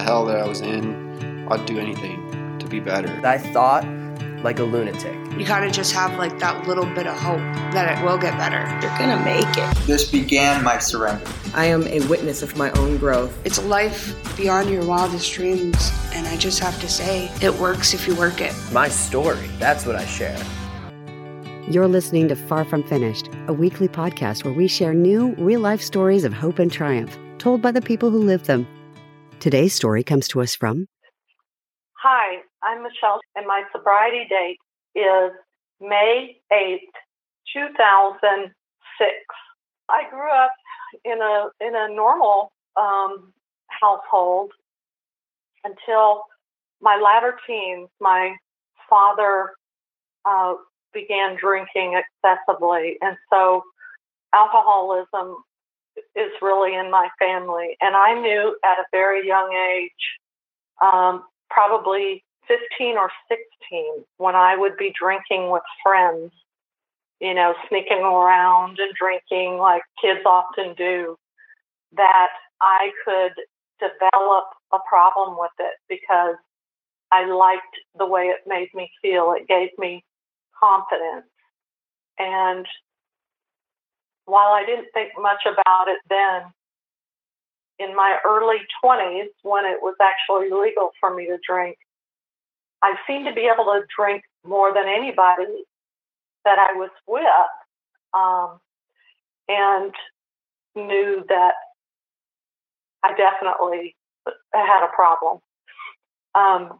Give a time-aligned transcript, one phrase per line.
[0.00, 3.20] the hell that I was in, I'd do anything to be better.
[3.22, 3.84] I thought
[4.42, 5.14] like a lunatic.
[5.38, 7.40] You gotta just have like that little bit of hope
[7.74, 8.60] that it will get better.
[8.80, 9.86] You're gonna make it.
[9.86, 11.22] This began my surrender.
[11.52, 13.38] I am a witness of my own growth.
[13.44, 17.92] It's a life beyond your wildest dreams, and I just have to say, it works
[17.92, 18.54] if you work it.
[18.72, 20.42] My story, that's what I share.
[21.68, 25.82] You're listening to Far From Finished, a weekly podcast where we share new, real life
[25.82, 28.66] stories of hope and triumph, told by the people who live them.
[29.40, 30.86] Today's story comes to us from
[31.94, 34.58] Hi, I'm Michelle, and my sobriety date
[34.94, 35.32] is
[35.80, 36.76] May 8th,
[37.54, 38.52] 2006.
[39.88, 40.50] I grew up
[41.06, 43.32] in a in a normal um,
[43.68, 44.52] household
[45.64, 46.24] until
[46.82, 47.88] my latter teens.
[47.98, 48.36] My
[48.90, 49.52] father
[50.26, 50.52] uh,
[50.92, 53.62] began drinking excessively, and so
[54.34, 55.36] alcoholism
[56.16, 57.76] is really in my family.
[57.80, 59.90] And I knew at a very young age,
[60.82, 66.32] um, probably 15 or 16, when I would be drinking with friends,
[67.20, 71.16] you know, sneaking around and drinking like kids often do,
[71.96, 72.28] that
[72.60, 73.32] I could
[73.78, 76.36] develop a problem with it because
[77.12, 79.34] I liked the way it made me feel.
[79.36, 80.04] It gave me
[80.58, 81.26] confidence.
[82.18, 82.66] And
[84.24, 86.52] while I didn't think much about it then,
[87.78, 91.76] in my early 20s, when it was actually legal for me to drink,
[92.82, 95.64] I seemed to be able to drink more than anybody
[96.44, 97.24] that I was with,
[98.14, 98.60] um,
[99.48, 99.94] and
[100.74, 101.54] knew that
[103.02, 103.96] I definitely
[104.52, 105.38] had a problem.
[106.34, 106.78] Um,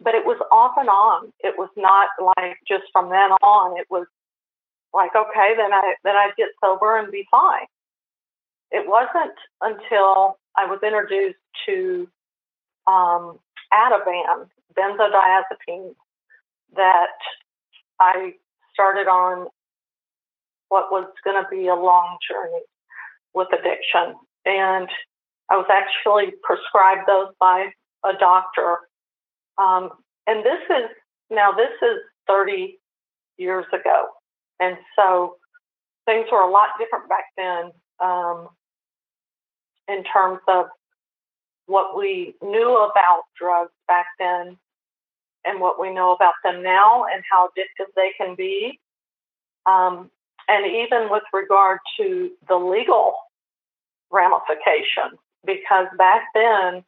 [0.00, 1.32] but it was off and on.
[1.40, 3.78] It was not like just from then on.
[3.78, 4.06] It was
[4.94, 7.66] like, okay, then I then I'd get sober and be fine.
[8.70, 12.08] It wasn't until I was introduced to
[12.86, 13.38] um,
[13.72, 15.94] Ativan, benzodiazepines,
[16.76, 17.18] that
[18.00, 18.32] I
[18.72, 19.48] started on
[20.68, 22.62] what was going to be a long journey
[23.34, 24.14] with addiction.
[24.44, 24.88] And
[25.50, 27.66] I was actually prescribed those by
[28.04, 28.78] a doctor.
[29.58, 29.90] Um,
[30.26, 30.90] and this is
[31.30, 32.78] now, this is 30
[33.36, 34.06] years ago.
[34.64, 35.36] And so
[36.06, 37.70] things were a lot different back then
[38.00, 38.48] um,
[39.88, 40.66] in terms of
[41.66, 44.56] what we knew about drugs back then
[45.44, 48.78] and what we know about them now and how addictive they can be.
[49.66, 50.10] Um,
[50.48, 53.14] and even with regard to the legal
[54.10, 56.84] ramifications, because back then,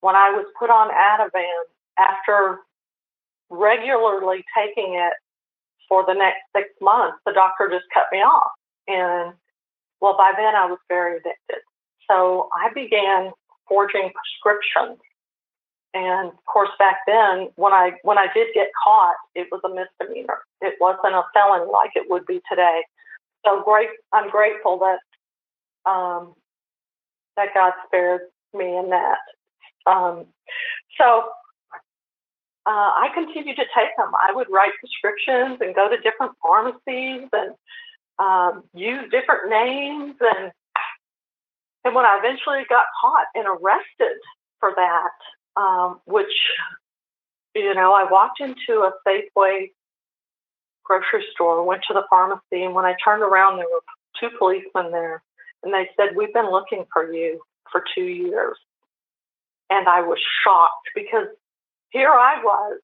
[0.00, 1.64] when I was put on Ativan,
[1.98, 2.60] after
[3.50, 5.12] regularly taking it
[5.88, 8.52] for the next six months, the doctor just cut me off.
[8.86, 9.34] And
[10.00, 11.62] well, by then I was very addicted.
[12.10, 13.32] So I began
[13.68, 14.98] forging prescriptions.
[15.94, 19.68] And of course, back then, when I when I did get caught, it was a
[19.68, 20.38] misdemeanor.
[20.60, 22.82] It wasn't a felony like it would be today.
[23.44, 26.34] So great, I'm grateful that um,
[27.36, 28.22] that God spared
[28.52, 29.18] me in that.
[29.86, 30.26] Um,
[30.98, 31.24] so
[32.68, 34.12] uh, I continued to take them.
[34.12, 37.54] I would write prescriptions and go to different pharmacies and
[38.18, 40.16] um, use different names.
[40.20, 40.52] And
[41.84, 44.20] and when I eventually got caught and arrested
[44.60, 46.34] for that, um, which
[47.54, 49.70] you know, I walked into a Safeway
[50.84, 53.82] grocery store, went to the pharmacy, and when I turned around, there were
[54.20, 55.22] two policemen there,
[55.62, 57.40] and they said, "We've been looking for you
[57.72, 58.58] for two years."
[59.70, 61.28] And I was shocked because
[61.90, 62.80] here I was,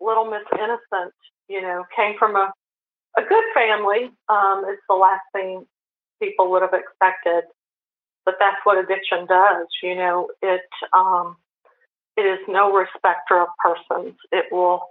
[0.00, 1.14] little Miss Innocent,
[1.48, 2.52] you know, came from a,
[3.16, 4.10] a good family.
[4.28, 5.66] Um, it's the last thing
[6.20, 7.44] people would have expected.
[8.24, 10.60] But that's what addiction does, you know, it
[10.92, 11.36] um,
[12.14, 14.16] it is no respecter of persons.
[14.30, 14.82] It will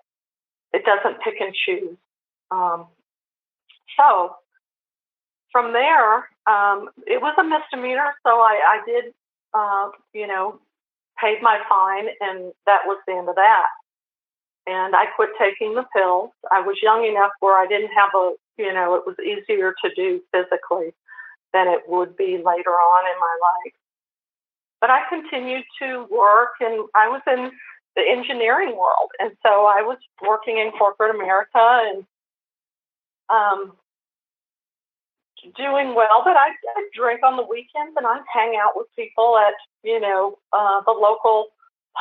[0.73, 1.97] it doesn't pick and choose.
[2.49, 2.87] Um,
[3.95, 4.35] so
[5.51, 6.15] from there,
[6.47, 9.13] um, it was a misdemeanor, so I, I did,
[9.53, 10.59] uh, you know,
[11.21, 13.65] paid my fine, and that was the end of that.
[14.65, 16.31] And I quit taking the pills.
[16.51, 19.89] I was young enough where I didn't have a, you know, it was easier to
[19.95, 20.93] do physically
[21.53, 23.73] than it would be later on in my life.
[24.81, 27.51] But I continued to work, and I was in
[27.95, 32.05] the engineering world, and so I was working in corporate America and
[33.29, 33.73] um,
[35.57, 39.37] doing well, but I, I drink on the weekends and I'd hang out with people
[39.37, 41.47] at, you know, uh, the local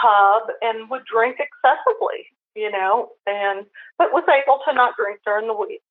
[0.00, 3.66] pub and would drink excessively, you know, and
[3.98, 5.82] but was able to not drink during the week.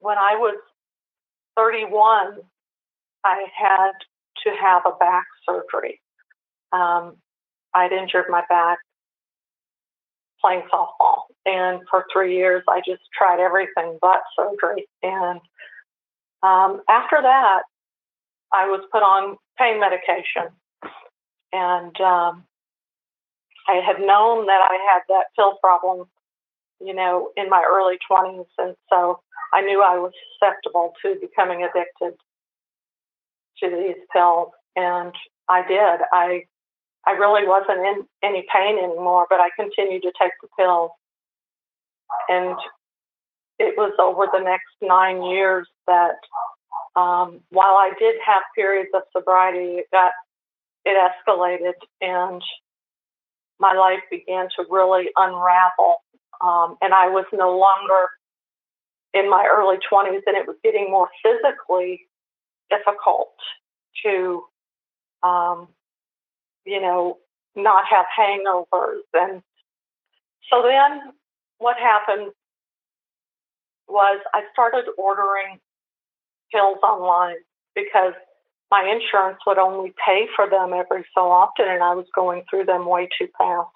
[0.00, 0.58] When I was
[1.56, 2.38] 31,
[3.24, 3.92] I had
[4.44, 6.00] to have a back surgery.
[6.72, 7.16] um,
[7.74, 8.78] I'd injured my back
[10.40, 11.22] playing softball.
[11.46, 14.86] And for three years, I just tried everything but surgery.
[15.02, 15.40] And
[16.42, 17.62] um, after that,
[18.52, 20.52] I was put on pain medication.
[21.52, 22.44] And um,
[23.66, 26.06] I had known that I had that pill problem,
[26.80, 28.46] you know, in my early 20s.
[28.58, 29.20] And so
[29.52, 32.18] I knew I was susceptible to becoming addicted
[33.62, 34.52] to these pills.
[34.76, 35.12] And
[35.48, 36.00] I did.
[36.12, 36.44] I
[37.06, 40.90] I really wasn't in any pain anymore, but I continued to take the pills.
[42.28, 42.54] And
[43.58, 46.16] it was over the next nine years that
[46.96, 50.12] um, while I did have periods of sobriety, it got
[50.84, 52.42] it escalated and
[53.60, 55.96] my life began to really unravel.
[56.40, 58.08] Um, and I was no longer
[59.14, 62.06] in my early 20s, and it was getting more physically
[62.70, 63.34] difficult
[64.04, 64.44] to,
[65.22, 65.68] um,
[66.64, 67.18] you know,
[67.56, 69.00] not have hangovers.
[69.14, 69.42] And
[70.50, 71.12] so then
[71.58, 72.32] what happened
[73.88, 75.58] was I started ordering
[76.52, 77.36] pills online
[77.74, 78.14] because
[78.70, 82.66] my insurance would only pay for them every so often, and I was going through
[82.66, 83.70] them way too fast.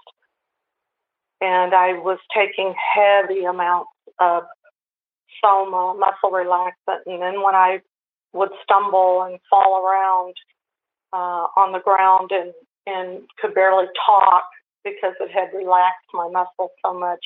[1.41, 4.45] And I was taking heavy amounts of
[5.43, 7.81] soma, muscle relaxant, and then when I
[8.33, 10.35] would stumble and fall around
[11.13, 12.53] uh, on the ground and,
[12.87, 14.45] and could barely talk
[14.85, 17.21] because it had relaxed my muscles so much,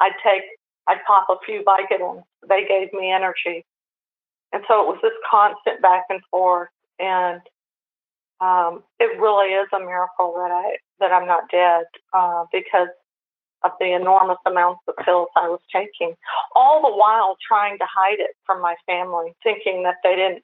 [0.00, 0.42] I'd take,
[0.88, 2.22] I'd pop a few Vicodins.
[2.48, 3.64] They gave me energy.
[4.52, 6.68] And so it was this constant back and forth
[6.98, 7.40] and
[8.40, 12.88] um, it really is a miracle that I that I'm not dead uh, because
[13.64, 16.14] of the enormous amounts of pills I was taking,
[16.56, 20.42] all the while trying to hide it from my family, thinking that they didn't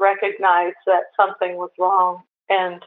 [0.00, 2.82] recognize that something was wrong, and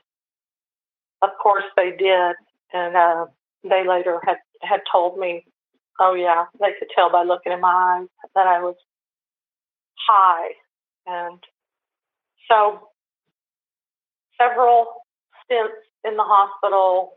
[1.22, 2.36] of course they did,
[2.74, 3.26] and uh,
[3.64, 5.46] they later had had told me,
[6.02, 8.76] oh yeah, they could tell by looking in my eyes that I was
[9.96, 10.50] high,
[11.06, 11.40] and
[12.50, 12.90] so
[14.40, 14.88] several
[15.46, 17.14] stints in the hospital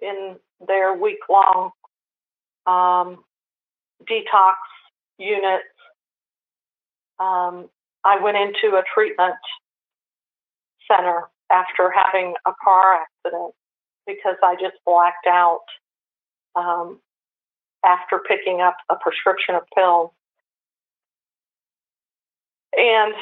[0.00, 0.36] in
[0.66, 1.70] their week long
[2.66, 3.24] um,
[4.08, 4.54] detox
[5.18, 5.64] units.
[7.18, 7.68] Um,
[8.04, 9.34] I went into a treatment
[10.86, 13.54] center after having a car accident
[14.06, 15.64] because I just blacked out
[16.54, 17.00] um,
[17.84, 20.10] after picking up a prescription of pills.
[22.76, 23.14] And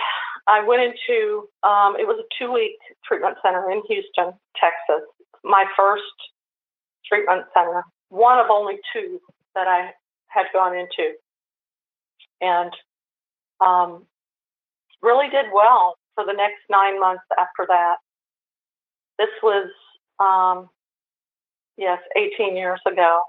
[0.49, 5.06] I went into, um, it was a two week treatment center in Houston, Texas.
[5.44, 6.03] My first
[7.06, 9.20] treatment center, one of only two
[9.55, 9.93] that I
[10.29, 11.14] had gone into.
[12.41, 12.73] And
[13.61, 14.05] um,
[15.02, 17.97] really did well for the next nine months after that.
[19.19, 19.70] This was,
[20.20, 20.69] um,
[21.76, 23.23] yes, 18 years ago.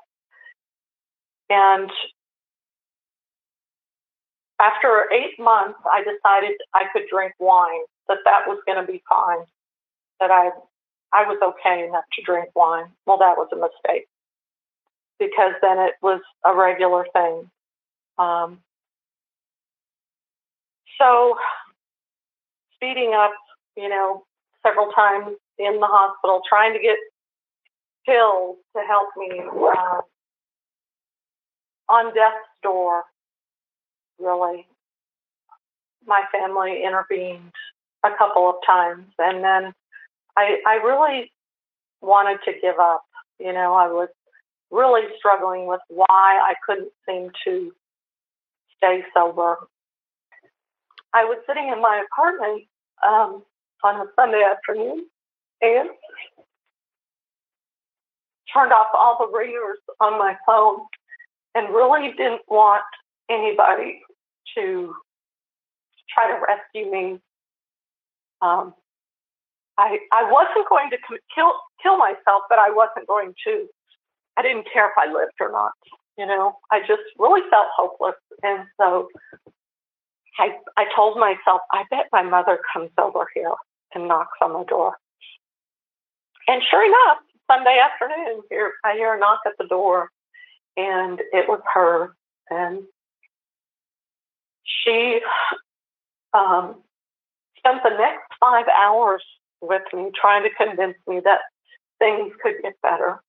[1.49, 1.89] And
[4.59, 9.01] after eight months, I decided I could drink wine, that that was going to be
[9.07, 9.45] fine,
[10.19, 10.49] that I,
[11.13, 12.85] I was okay enough to drink wine.
[13.05, 14.07] Well, that was a mistake
[15.19, 17.49] because then it was a regular thing.
[18.17, 18.59] Um,
[20.99, 21.35] so,
[22.75, 23.33] speeding up,
[23.75, 24.23] you know,
[24.65, 26.97] several times in the hospital, trying to get
[28.05, 29.41] pills to help me
[29.77, 30.01] uh,
[31.89, 33.03] on death's door
[34.19, 34.67] really.
[36.05, 37.51] My family intervened
[38.03, 39.73] a couple of times, and then
[40.37, 41.31] I, I really
[42.01, 43.03] wanted to give up.
[43.39, 44.09] You know, I was
[44.71, 47.71] really struggling with why I couldn't seem to
[48.77, 49.57] stay sober.
[51.13, 52.63] I was sitting in my apartment
[53.05, 53.43] um,
[53.83, 55.05] on a Sunday afternoon
[55.61, 55.89] and
[58.53, 60.79] turned off all the ringers on my phone
[61.57, 62.83] and really didn't want
[63.31, 64.01] anybody
[64.55, 64.93] to
[66.13, 67.19] try to rescue me.
[68.41, 68.75] Um,
[69.77, 70.97] I I wasn't going to
[71.33, 73.67] kill kill myself, but I wasn't going to.
[74.37, 75.71] I didn't care if I lived or not.
[76.17, 79.09] You know, I just really felt hopeless, and so
[80.37, 83.53] I I told myself, I bet my mother comes over here
[83.95, 84.95] and knocks on the door.
[86.47, 87.17] And sure enough,
[87.49, 90.11] Sunday afternoon, here I hear a knock at the door,
[90.77, 92.15] and it was her.
[92.49, 92.83] And
[94.63, 95.19] she
[96.33, 96.75] um,
[97.57, 99.23] spent the next five hours
[99.61, 101.39] with me trying to convince me that
[101.99, 103.21] things could get better.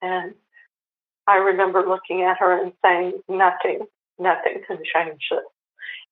[0.00, 0.34] And
[1.26, 3.86] I remember looking at her and saying, nothing,
[4.18, 5.40] nothing can change this.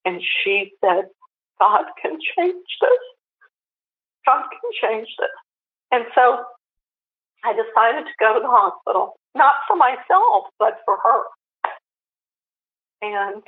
[0.05, 1.07] And she said,
[1.59, 3.01] God can change this.
[4.27, 5.29] God can change this.
[5.91, 6.45] And so
[7.45, 11.23] I decided to go to the hospital, not for myself, but for her.
[13.03, 13.43] And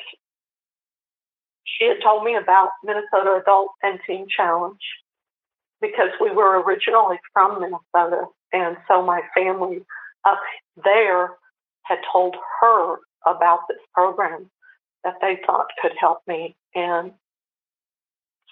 [1.65, 4.81] she had told me about Minnesota Adult and Teen Challenge
[5.81, 8.27] because we were originally from Minnesota.
[8.53, 9.81] And so my family
[10.25, 10.41] up
[10.83, 11.31] there
[11.83, 12.97] had told her
[13.27, 14.51] about this program
[15.05, 16.57] that they thought could help me.
[16.75, 17.13] And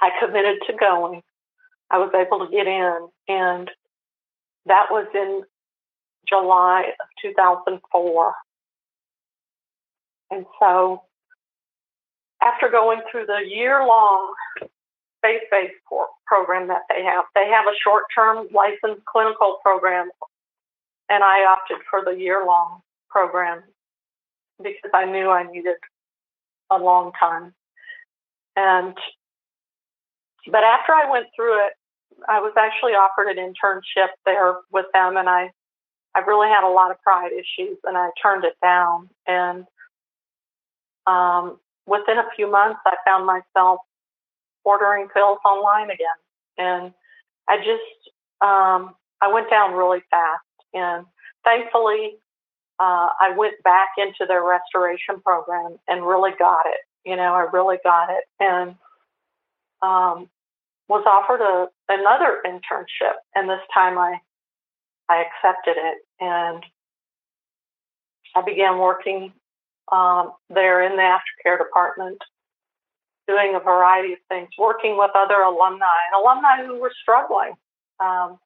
[0.03, 1.23] I committed to going.
[1.91, 3.71] I was able to get in, and
[4.67, 5.43] that was in
[6.31, 8.35] July of 2004.
[10.31, 11.03] And so,
[12.43, 14.33] after going through the year long
[15.23, 15.75] faith based
[16.27, 20.09] program that they have, they have a short term licensed clinical program,
[21.09, 23.63] and I opted for the year long program
[24.63, 25.77] because I knew I needed
[26.71, 27.53] a long time.
[28.57, 28.97] And
[30.47, 31.73] but after I went through it,
[32.29, 35.51] I was actually offered an internship there with them, and I
[36.15, 39.09] I really had a lot of pride issues, and I turned it down.
[39.27, 39.67] And
[41.07, 43.81] um, within a few months, I found myself
[44.65, 46.09] ordering pills online again,
[46.59, 46.93] and
[47.49, 50.45] I just um, I went down really fast.
[50.73, 51.07] And
[51.45, 52.17] thankfully,
[52.79, 56.81] uh, I went back into their restoration program and really got it.
[57.09, 58.75] You know, I really got it, and
[59.83, 60.29] um,
[60.89, 64.21] was offered a another internship, and this time I
[65.11, 66.65] I accepted it, and
[68.37, 69.33] I began working
[69.91, 72.23] um, there in the aftercare department,
[73.27, 77.55] doing a variety of things, working with other alumni and alumni who were struggling.
[77.99, 78.39] Um,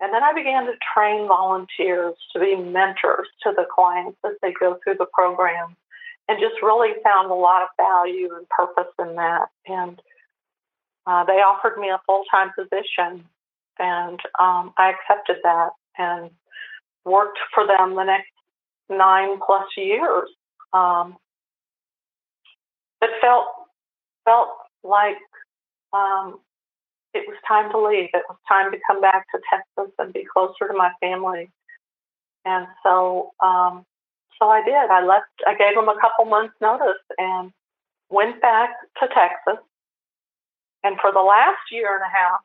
[0.00, 4.52] and then I began to train volunteers to be mentors to the clients as they
[4.52, 5.76] go through the program
[6.28, 9.48] and just really found a lot of value and purpose in that.
[9.66, 10.00] And
[11.04, 13.24] uh, they offered me a full time position,
[13.78, 16.30] and um, I accepted that and
[17.04, 18.30] worked for them the next
[18.88, 20.28] nine plus years.
[20.72, 21.16] Um,
[23.00, 23.46] it felt
[24.24, 24.48] felt
[24.84, 25.16] like
[25.92, 26.38] um,
[27.14, 28.10] it was time to leave.
[28.12, 31.50] It was time to come back to Texas and be closer to my family.
[32.44, 33.84] And so, um,
[34.38, 34.74] so I did.
[34.74, 35.26] I left.
[35.46, 37.50] I gave them a couple months' notice and
[38.10, 38.70] went back
[39.00, 39.62] to Texas.
[40.84, 42.40] And for the last year and a half,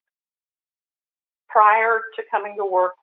[1.53, 2.93] prior to coming to work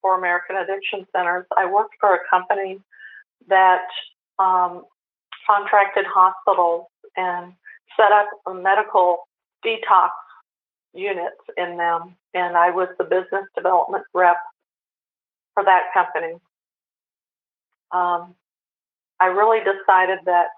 [0.00, 2.80] for American Addiction Centers, I worked for a company
[3.48, 3.86] that
[4.38, 4.84] um,
[5.46, 7.52] contracted hospitals and
[7.96, 8.28] set up
[8.60, 9.28] medical
[9.64, 10.10] detox
[10.92, 14.36] units in them, and I was the business development rep
[15.54, 16.34] for that company.
[17.92, 18.34] Um,
[19.20, 20.48] I really decided that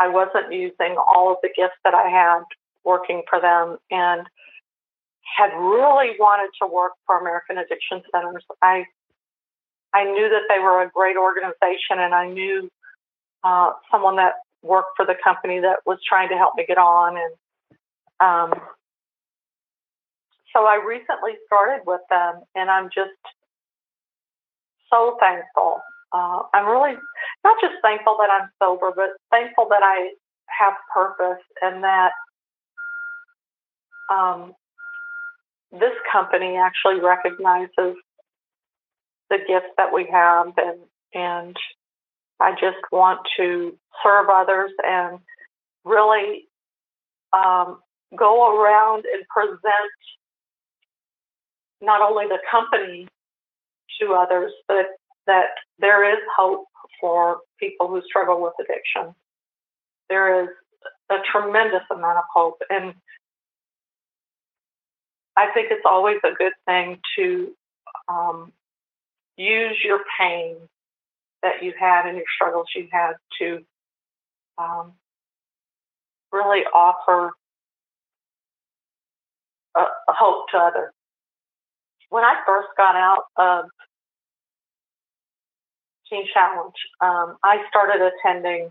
[0.00, 2.42] I wasn't using all of the gifts that I had
[2.84, 4.26] working for them and
[5.34, 8.44] had really wanted to work for American Addiction Centers.
[8.62, 8.84] I
[9.92, 12.68] I knew that they were a great organization, and I knew
[13.44, 17.16] uh, someone that worked for the company that was trying to help me get on.
[17.16, 17.34] And
[18.18, 18.60] um,
[20.52, 23.18] so I recently started with them, and I'm just
[24.90, 25.80] so thankful.
[26.12, 26.96] Uh, I'm really
[27.44, 30.10] not just thankful that I'm sober, but thankful that I
[30.46, 32.12] have purpose and that
[34.10, 34.54] um,
[35.78, 37.96] this company actually recognizes
[39.30, 40.80] the gifts that we have, and
[41.12, 41.56] and
[42.40, 45.18] I just want to serve others and
[45.84, 46.48] really
[47.32, 47.78] um,
[48.16, 49.62] go around and present
[51.80, 53.06] not only the company
[54.00, 54.86] to others, but
[55.26, 55.46] that
[55.78, 56.66] there is hope
[57.00, 59.14] for people who struggle with addiction.
[60.08, 60.48] There is
[61.10, 62.60] a tremendous amount of hope.
[62.70, 62.94] And
[65.36, 67.52] I think it's always a good thing to
[68.08, 68.52] um,
[69.36, 70.56] use your pain
[71.42, 73.64] that you had and your struggles you had to
[74.58, 74.92] um,
[76.32, 77.32] really offer
[79.76, 80.92] a, a hope to others.
[82.10, 83.64] When I first got out of
[86.08, 88.70] Teen Challenge, um, I started attending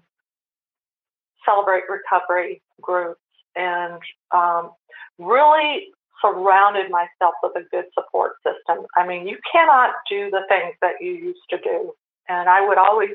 [1.45, 3.19] Celebrate Recovery groups
[3.55, 3.99] and
[4.33, 4.71] um,
[5.19, 5.87] really
[6.23, 8.85] surrounded myself with a good support system.
[8.95, 11.93] I mean, you cannot do the things that you used to do.
[12.29, 13.11] And I would always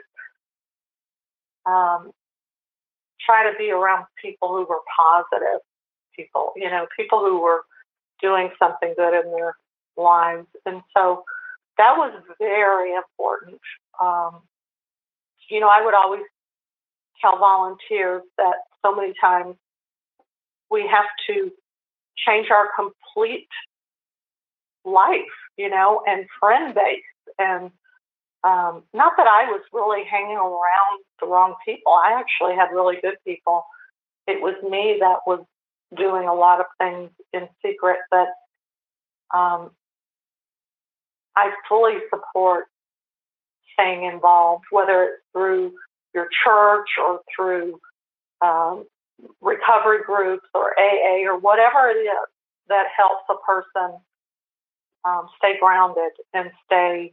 [1.65, 2.13] um,
[3.25, 5.61] try to be around people who were positive
[6.15, 7.63] people, you know, people who were
[8.21, 9.55] doing something good in their
[9.97, 10.47] lives.
[10.67, 11.25] And so
[11.79, 13.61] that was very important.
[14.01, 14.43] Um,
[15.49, 16.23] you know, I would always
[17.21, 19.57] tell volunteers that so many times
[20.71, 21.51] we have to
[22.27, 23.49] change our complete
[24.85, 25.23] life
[25.59, 27.03] you know, and friend base.
[27.39, 27.65] And
[28.45, 31.93] um, not that I was really hanging around the wrong people.
[31.93, 33.67] I actually had really good people.
[34.27, 35.45] It was me that was
[35.97, 38.29] doing a lot of things in secret that
[39.35, 39.71] um,
[41.37, 42.67] I fully support
[43.73, 45.73] staying involved, whether it's through
[46.15, 47.81] your church or through
[48.41, 48.85] um,
[49.41, 52.29] recovery groups or AA or whatever it is
[52.69, 53.99] that helps a person
[55.05, 57.13] um, stay grounded and stay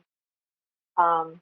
[0.98, 1.40] um,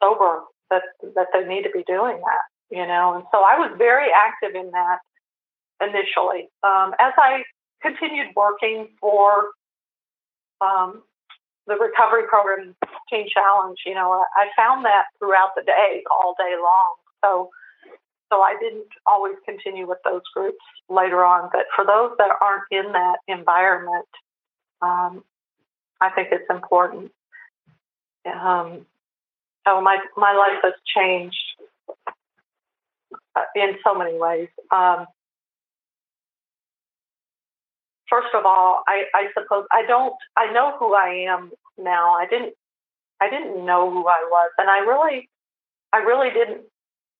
[0.00, 0.82] sober that
[1.14, 3.14] that they need to be doing that you know?
[3.14, 4.98] And so I was very active in that
[5.80, 6.48] initially.
[6.62, 7.42] Um, as I
[7.82, 9.50] continued working for
[10.60, 11.02] um,
[11.66, 12.74] the recovery program
[13.10, 16.94] teen challenge you know I found that throughout the day all day long.
[17.22, 17.50] So
[18.34, 21.50] so I didn't always continue with those groups later on.
[21.52, 24.08] But for those that aren't in that environment,
[24.82, 25.22] um,
[26.00, 27.12] I think it's important.
[28.26, 28.86] Um,
[29.66, 31.36] oh, my my life has changed
[33.36, 34.48] uh, in so many ways.
[34.72, 35.06] Um,
[38.10, 40.14] first of all, I, I suppose I don't.
[40.36, 42.14] I know who I am now.
[42.14, 42.54] I didn't.
[43.20, 45.28] I didn't know who I was, and I really,
[45.92, 46.62] I really didn't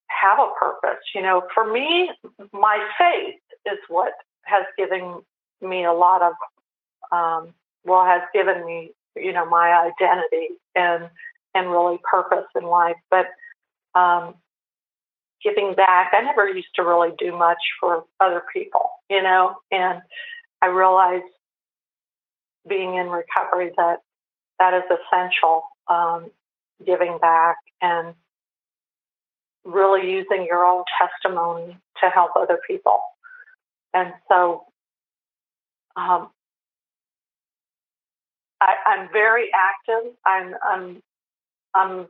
[0.07, 1.03] have a purpose.
[1.13, 2.11] You know, for me,
[2.51, 5.21] my faith is what has given
[5.61, 6.33] me a lot of,
[7.11, 11.09] um, well, has given me, you know, my identity and
[11.53, 12.97] and really purpose in life.
[13.09, 13.27] But
[13.97, 14.35] um,
[15.43, 20.01] giving back, I never used to really do much for other people, you know, and
[20.61, 21.23] I realized
[22.67, 23.99] being in recovery that
[24.59, 26.31] that is essential, um,
[26.85, 28.13] giving back and
[29.65, 32.99] really using your own testimony to help other people.
[33.93, 34.65] And so
[35.95, 36.29] um,
[38.61, 40.13] I, am very active.
[40.25, 41.01] I'm, I'm,
[41.73, 42.07] I'm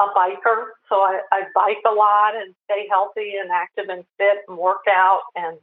[0.00, 4.38] a biker, so I, I bike a lot and stay healthy and active and fit
[4.48, 5.58] and work out and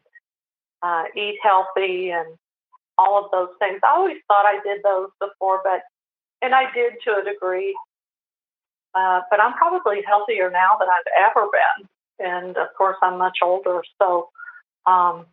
[0.83, 2.27] uh, eat healthy and
[2.97, 3.79] all of those things.
[3.83, 5.81] I always thought I did those before, but
[6.41, 7.75] and I did to a degree,
[8.97, 11.89] uh, but I'm probably healthier now than I've ever been.
[12.19, 13.81] And of course, I'm much older.
[14.01, 14.29] So,
[14.87, 15.27] um,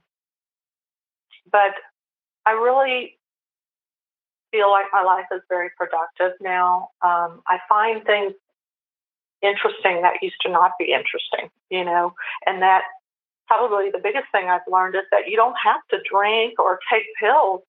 [1.50, 1.72] but
[2.44, 3.18] I really
[4.50, 6.90] feel like my life is very productive now.
[7.02, 8.34] Um, I find things
[9.42, 12.12] interesting that used to not be interesting, you know,
[12.46, 12.82] and that
[13.46, 17.04] probably the biggest thing I've learned is that you don't have to drink or take
[17.18, 17.62] pills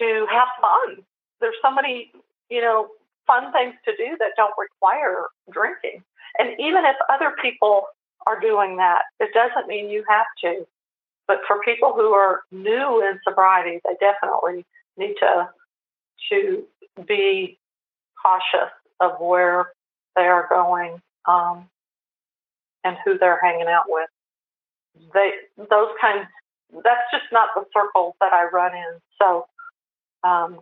[0.00, 1.04] to have fun.
[1.40, 2.12] There's so many,
[2.48, 2.88] you know,
[3.26, 6.02] fun things to do that don't require drinking.
[6.38, 7.86] And even if other people
[8.26, 10.66] are doing that, it doesn't mean you have to.
[11.26, 14.64] But for people who are new in sobriety, they definitely
[14.96, 15.48] need to
[16.30, 16.64] to
[17.06, 17.58] be
[18.20, 19.72] cautious of where
[20.14, 21.68] they are going um,
[22.84, 24.08] and who they're hanging out with.
[25.14, 26.26] They those kinds.
[26.72, 29.00] That's just not the circles that I run in.
[29.18, 29.46] So
[30.24, 30.60] um,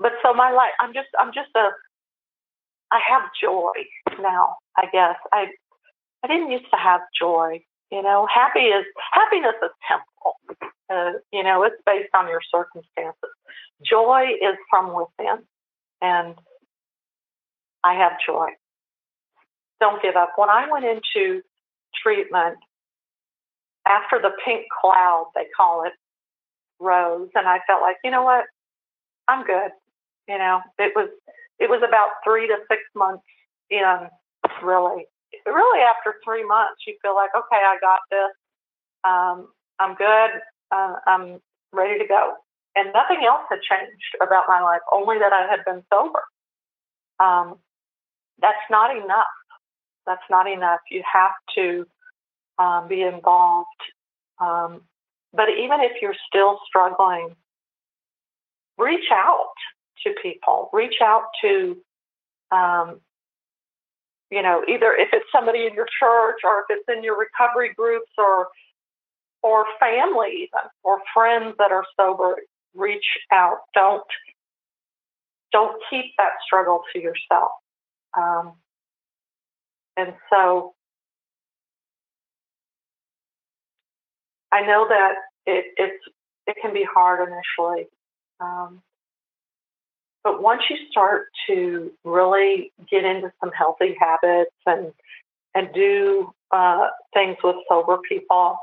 [0.00, 1.68] but so my life, I'm just, I'm just a,
[2.90, 3.72] I have joy
[4.20, 4.56] now.
[4.76, 5.46] I guess I,
[6.22, 7.62] I didn't used to have joy.
[7.90, 10.70] You know, happy is happiness is temporal.
[10.90, 13.30] Uh, you know, it's based on your circumstances.
[13.84, 15.44] Joy is from within,
[16.02, 16.34] and
[17.84, 18.50] I have joy.
[19.80, 20.32] Don't give up.
[20.36, 21.42] When I went into
[22.02, 22.56] treatment
[23.86, 25.92] after the pink cloud, they call it,
[26.80, 28.44] rose, and I felt like, you know what,
[29.28, 29.70] I'm good.
[30.28, 31.08] You know, it was
[31.58, 33.24] it was about three to six months
[33.70, 34.08] in,
[34.62, 35.06] really.
[35.46, 38.32] Really, after three months, you feel like, okay, I got this.
[39.02, 40.30] Um, I'm good.
[40.70, 41.40] Uh, I'm
[41.72, 42.34] ready to go.
[42.76, 46.22] And nothing else had changed about my life, only that I had been sober.
[47.20, 47.58] Um,
[48.40, 49.26] that's not enough.
[50.06, 50.80] That's not enough.
[50.90, 51.86] You have to
[52.58, 53.68] um, be involved.
[54.40, 54.82] Um,
[55.32, 57.34] but even if you're still struggling,
[58.78, 59.54] reach out
[60.04, 60.70] to people.
[60.72, 61.76] Reach out to,
[62.50, 63.00] um,
[64.30, 67.72] you know, either if it's somebody in your church or if it's in your recovery
[67.76, 68.48] groups or
[69.42, 72.36] or family even or friends that are sober.
[72.74, 73.58] Reach out.
[73.74, 74.02] Don't
[75.52, 77.52] don't keep that struggle to yourself.
[78.16, 78.54] Um,
[79.96, 80.74] and so
[84.50, 85.14] I know that
[85.46, 86.04] it, it's
[86.46, 87.86] it can be hard initially.
[88.40, 88.82] Um,
[90.24, 94.92] but once you start to really get into some healthy habits and
[95.54, 98.58] and do uh, things with sober people,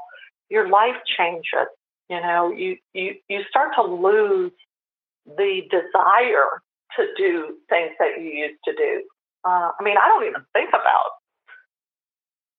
[0.49, 1.69] your life changes.
[2.09, 4.51] You know, you you you start to lose
[5.25, 6.61] the desire
[6.97, 9.03] to do things that you used to do.
[9.45, 11.11] Uh, I mean, I don't even think about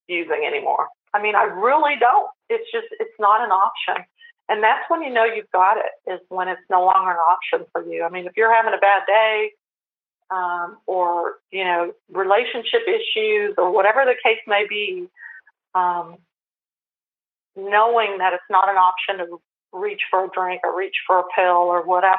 [0.07, 0.87] using anymore.
[1.13, 2.29] I mean, I really don't.
[2.49, 4.03] It's just, it's not an option.
[4.49, 7.65] And that's when you know you've got it, is when it's no longer an option
[7.71, 8.03] for you.
[8.03, 9.51] I mean, if you're having a bad day,
[10.31, 15.07] um, or, you know, relationship issues or whatever the case may be,
[15.75, 16.17] um,
[17.55, 19.39] knowing that it's not an option to
[19.71, 22.17] reach for a drink or reach for a pill or whatever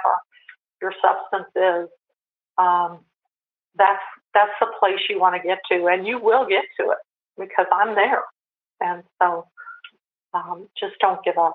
[0.80, 1.88] your substance is,
[2.58, 3.00] um,
[3.76, 4.02] that's
[4.34, 6.98] that's the place you want to get to, and you will get to it
[7.38, 8.22] because I'm there.
[8.80, 9.46] And so,
[10.32, 11.54] um, just don't give up.